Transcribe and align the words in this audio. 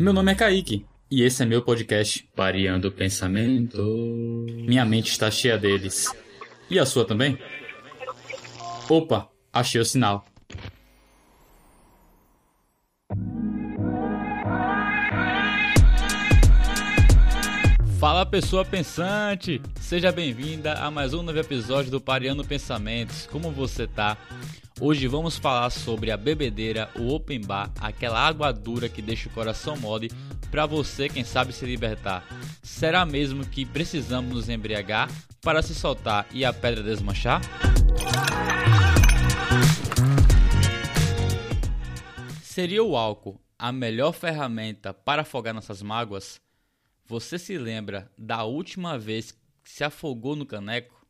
Meu 0.00 0.14
nome 0.14 0.32
é 0.32 0.34
Kaique 0.34 0.86
e 1.10 1.22
esse 1.22 1.42
é 1.42 1.46
meu 1.46 1.60
podcast 1.60 2.26
Variando 2.34 2.90
Pensamento. 2.90 3.76
Minha 4.66 4.82
mente 4.82 5.10
está 5.10 5.30
cheia 5.30 5.58
deles. 5.58 6.06
E 6.70 6.78
a 6.78 6.86
sua 6.86 7.04
também? 7.04 7.38
Opa, 8.88 9.28
achei 9.52 9.78
o 9.78 9.84
sinal. 9.84 10.24
Fala 17.98 18.24
pessoa 18.24 18.64
pensante! 18.64 19.60
Seja 19.78 20.10
bem-vinda 20.10 20.72
a 20.78 20.90
mais 20.90 21.12
um 21.12 21.22
novo 21.22 21.38
episódio 21.38 21.90
do 21.90 22.00
Pariano 22.00 22.42
Pensamentos. 22.42 23.26
Como 23.26 23.50
você 23.50 23.86
tá? 23.86 24.16
Hoje 24.82 25.06
vamos 25.06 25.36
falar 25.36 25.68
sobre 25.68 26.10
a 26.10 26.16
bebedeira, 26.16 26.90
o 26.98 27.12
open 27.12 27.42
bar, 27.42 27.70
aquela 27.78 28.18
água 28.18 28.50
dura 28.50 28.88
que 28.88 29.02
deixa 29.02 29.28
o 29.28 29.32
coração 29.32 29.76
mole 29.76 30.10
para 30.50 30.64
você, 30.64 31.06
quem 31.06 31.22
sabe 31.22 31.52
se 31.52 31.66
libertar. 31.66 32.26
Será 32.62 33.04
mesmo 33.04 33.46
que 33.46 33.66
precisamos 33.66 34.32
nos 34.32 34.48
embriagar 34.48 35.10
para 35.42 35.60
se 35.60 35.74
soltar 35.74 36.26
e 36.32 36.46
a 36.46 36.52
pedra 36.52 36.82
desmanchar? 36.82 37.42
Seria 42.42 42.82
o 42.82 42.96
álcool 42.96 43.38
a 43.58 43.70
melhor 43.70 44.12
ferramenta 44.12 44.94
para 44.94 45.20
afogar 45.20 45.52
nossas 45.52 45.82
mágoas? 45.82 46.40
Você 47.04 47.38
se 47.38 47.58
lembra 47.58 48.10
da 48.16 48.44
última 48.44 48.98
vez 48.98 49.30
que 49.30 49.70
se 49.70 49.84
afogou 49.84 50.34
no 50.34 50.46
caneco? 50.46 51.06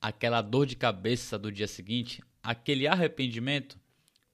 Aquela 0.00 0.42
dor 0.42 0.66
de 0.66 0.74
cabeça 0.74 1.38
do 1.38 1.52
dia 1.52 1.68
seguinte? 1.68 2.20
Aquele 2.44 2.86
arrependimento? 2.86 3.80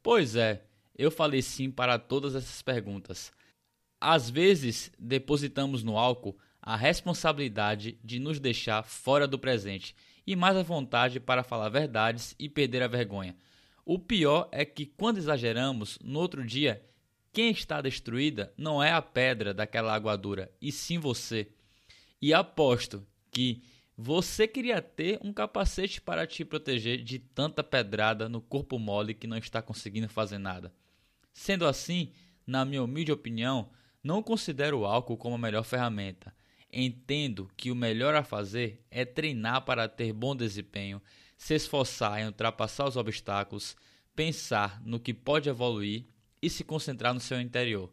Pois 0.02 0.34
é, 0.34 0.64
eu 0.98 1.12
falei 1.12 1.40
sim 1.40 1.70
para 1.70 1.96
todas 1.96 2.34
essas 2.34 2.60
perguntas. 2.60 3.32
Às 4.00 4.28
vezes, 4.28 4.90
depositamos 4.98 5.84
no 5.84 5.96
álcool 5.96 6.36
a 6.60 6.74
responsabilidade 6.74 7.96
de 8.02 8.18
nos 8.18 8.40
deixar 8.40 8.82
fora 8.82 9.28
do 9.28 9.38
presente 9.38 9.94
e 10.26 10.34
mais 10.34 10.56
a 10.56 10.62
vontade 10.64 11.20
para 11.20 11.44
falar 11.44 11.68
verdades 11.68 12.34
e 12.36 12.48
perder 12.48 12.82
a 12.82 12.88
vergonha. 12.88 13.36
O 13.84 13.96
pior 13.96 14.48
é 14.50 14.64
que, 14.64 14.86
quando 14.86 15.18
exageramos, 15.18 15.96
no 16.02 16.18
outro 16.18 16.44
dia 16.44 16.84
quem 17.32 17.52
está 17.52 17.80
destruída 17.80 18.52
não 18.56 18.82
é 18.82 18.90
a 18.90 19.00
pedra 19.00 19.54
daquela 19.54 19.94
água 19.94 20.16
dura, 20.16 20.50
e 20.60 20.72
sim 20.72 20.98
você. 20.98 21.48
E 22.20 22.34
aposto 22.34 23.06
que 23.30 23.62
você 24.02 24.48
queria 24.48 24.80
ter 24.80 25.18
um 25.22 25.30
capacete 25.30 26.00
para 26.00 26.26
te 26.26 26.42
proteger 26.42 27.04
de 27.04 27.18
tanta 27.18 27.62
pedrada 27.62 28.30
no 28.30 28.40
corpo 28.40 28.78
mole 28.78 29.12
que 29.12 29.26
não 29.26 29.36
está 29.36 29.60
conseguindo 29.60 30.08
fazer 30.08 30.38
nada. 30.38 30.72
Sendo 31.34 31.66
assim, 31.66 32.10
na 32.46 32.64
minha 32.64 32.82
humilde 32.82 33.12
opinião, 33.12 33.68
não 34.02 34.22
considero 34.22 34.78
o 34.78 34.86
álcool 34.86 35.18
como 35.18 35.34
a 35.34 35.38
melhor 35.38 35.64
ferramenta. 35.64 36.34
Entendo 36.72 37.50
que 37.58 37.70
o 37.70 37.76
melhor 37.76 38.14
a 38.14 38.24
fazer 38.24 38.82
é 38.90 39.04
treinar 39.04 39.66
para 39.66 39.86
ter 39.86 40.14
bom 40.14 40.34
desempenho, 40.34 41.02
se 41.36 41.52
esforçar 41.54 42.22
em 42.22 42.26
ultrapassar 42.26 42.88
os 42.88 42.96
obstáculos, 42.96 43.76
pensar 44.16 44.80
no 44.82 44.98
que 44.98 45.12
pode 45.12 45.50
evoluir 45.50 46.06
e 46.40 46.48
se 46.48 46.64
concentrar 46.64 47.12
no 47.12 47.20
seu 47.20 47.38
interior. 47.38 47.92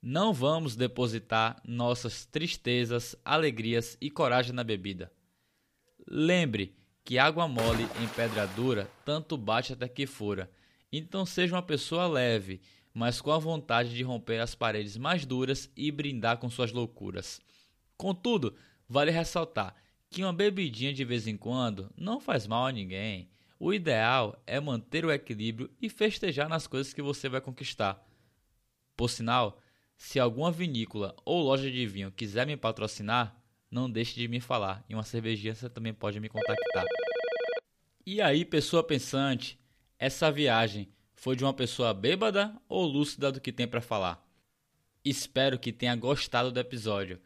Não 0.00 0.32
vamos 0.32 0.76
depositar 0.76 1.60
nossas 1.66 2.24
tristezas, 2.24 3.16
alegrias 3.24 3.98
e 4.00 4.12
coragem 4.12 4.52
na 4.52 4.62
bebida. 4.62 5.10
Lembre 6.12 6.74
que 7.04 7.20
água 7.20 7.46
mole 7.46 7.84
em 8.02 8.08
pedra 8.08 8.44
dura 8.48 8.90
tanto 9.04 9.36
bate 9.36 9.72
até 9.72 9.86
que 9.86 10.08
fura. 10.08 10.50
Então 10.92 11.24
seja 11.24 11.54
uma 11.54 11.62
pessoa 11.62 12.08
leve, 12.08 12.60
mas 12.92 13.20
com 13.20 13.30
a 13.30 13.38
vontade 13.38 13.94
de 13.94 14.02
romper 14.02 14.40
as 14.40 14.56
paredes 14.56 14.96
mais 14.96 15.24
duras 15.24 15.70
e 15.76 15.88
brindar 15.92 16.38
com 16.38 16.50
suas 16.50 16.72
loucuras. 16.72 17.40
Contudo, 17.96 18.56
vale 18.88 19.12
ressaltar 19.12 19.76
que 20.10 20.24
uma 20.24 20.32
bebidinha 20.32 20.92
de 20.92 21.04
vez 21.04 21.28
em 21.28 21.36
quando 21.36 21.92
não 21.96 22.20
faz 22.20 22.44
mal 22.44 22.66
a 22.66 22.72
ninguém. 22.72 23.30
O 23.56 23.72
ideal 23.72 24.42
é 24.44 24.58
manter 24.58 25.04
o 25.04 25.12
equilíbrio 25.12 25.70
e 25.80 25.88
festejar 25.88 26.48
nas 26.48 26.66
coisas 26.66 26.92
que 26.92 27.00
você 27.00 27.28
vai 27.28 27.40
conquistar. 27.40 28.04
Por 28.96 29.08
sinal, 29.08 29.60
se 29.96 30.18
alguma 30.18 30.50
vinícola 30.50 31.14
ou 31.24 31.40
loja 31.40 31.70
de 31.70 31.86
vinho 31.86 32.10
quiser 32.10 32.46
me 32.46 32.56
patrocinar, 32.56 33.39
não 33.70 33.90
deixe 33.90 34.14
de 34.14 34.26
me 34.26 34.40
falar. 34.40 34.84
E 34.88 34.94
uma 34.94 35.04
cervejinha 35.04 35.54
você 35.54 35.68
também 35.68 35.94
pode 35.94 36.18
me 36.18 36.28
contactar. 36.28 36.84
E 38.04 38.20
aí, 38.20 38.44
pessoa 38.44 38.82
pensante, 38.82 39.58
essa 39.98 40.32
viagem 40.32 40.88
foi 41.14 41.36
de 41.36 41.44
uma 41.44 41.54
pessoa 41.54 41.92
bêbada 41.92 42.54
ou 42.68 42.86
lúcida 42.86 43.30
do 43.30 43.40
que 43.40 43.52
tem 43.52 43.68
para 43.68 43.80
falar? 43.80 44.26
Espero 45.04 45.58
que 45.58 45.72
tenha 45.72 45.94
gostado 45.94 46.50
do 46.50 46.58
episódio. 46.58 47.20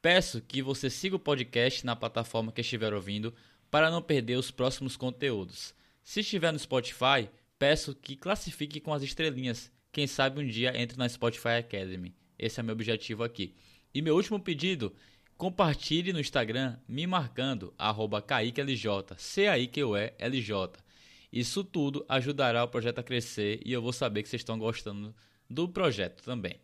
Peço 0.00 0.40
que 0.40 0.62
você 0.62 0.88
siga 0.88 1.16
o 1.16 1.18
podcast 1.18 1.84
na 1.84 1.96
plataforma 1.96 2.52
que 2.52 2.60
estiver 2.60 2.94
ouvindo 2.94 3.34
para 3.70 3.90
não 3.90 4.00
perder 4.00 4.36
os 4.36 4.50
próximos 4.50 4.96
conteúdos. 4.96 5.74
Se 6.02 6.20
estiver 6.20 6.52
no 6.52 6.58
Spotify, 6.58 7.28
peço 7.58 7.94
que 7.94 8.16
classifique 8.16 8.80
com 8.80 8.94
as 8.94 9.02
estrelinhas. 9.02 9.72
Quem 9.90 10.06
sabe 10.06 10.40
um 10.40 10.46
dia 10.46 10.78
entre 10.80 10.96
na 10.96 11.08
Spotify 11.08 11.58
Academy. 11.58 12.14
Esse 12.38 12.60
é 12.60 12.62
meu 12.62 12.74
objetivo 12.74 13.24
aqui. 13.24 13.54
E 13.92 14.00
meu 14.00 14.14
último 14.14 14.38
pedido, 14.38 14.94
compartilhe 15.38 16.12
no 16.12 16.18
Instagram 16.18 16.76
me 16.86 17.06
marcando 17.06 17.72
arroba 17.78 18.20
CaiqueLJ, 18.20 19.14
C-A-I-Q-E-L-J. 19.16 20.80
Isso 21.32 21.62
tudo 21.62 22.04
ajudará 22.08 22.64
o 22.64 22.68
projeto 22.68 22.98
a 22.98 23.02
crescer 23.04 23.60
e 23.64 23.72
eu 23.72 23.80
vou 23.80 23.92
saber 23.92 24.24
que 24.24 24.28
vocês 24.28 24.40
estão 24.40 24.58
gostando 24.58 25.14
do 25.48 25.68
projeto 25.68 26.24
também. 26.24 26.56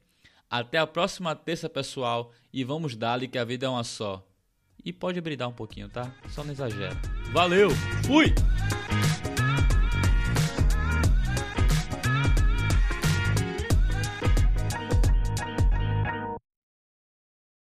Até 0.50 0.78
a 0.78 0.86
próxima 0.86 1.34
terça, 1.36 1.68
pessoal, 1.68 2.32
e 2.52 2.64
vamos 2.64 2.96
dar-lhe 2.96 3.28
que 3.28 3.38
a 3.38 3.44
vida 3.44 3.66
é 3.66 3.68
uma 3.68 3.84
só. 3.84 4.26
E 4.84 4.92
pode 4.92 5.20
brilhar 5.20 5.48
um 5.48 5.52
pouquinho, 5.52 5.88
tá? 5.88 6.12
Só 6.28 6.44
não 6.44 6.52
exagera. 6.52 6.94
Valeu! 7.32 7.70
Fui! 8.06 8.34